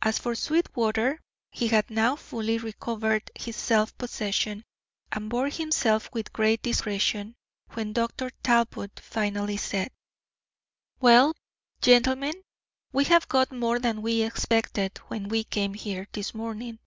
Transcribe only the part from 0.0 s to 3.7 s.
As for Sweetwater, he had now fully recovered his